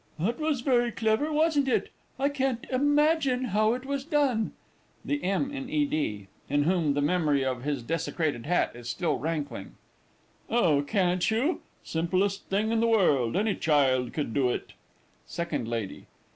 [0.17, 1.91] That was very clever, wasn't it?
[2.17, 4.53] I can't imagine how it was done!
[5.05, 5.51] THE M.
[5.51, 5.85] IN E.
[5.85, 6.27] D.
[6.49, 9.75] (in whom the memory of his desecrated hat is still rankling).
[10.49, 11.61] Oh, can't you?
[11.83, 14.73] Simplest thing in the world any child could do it!
[15.27, 16.07] SECOND LADY.